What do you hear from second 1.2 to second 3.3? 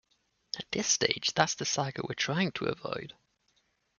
that's the saga we're trying to avoid.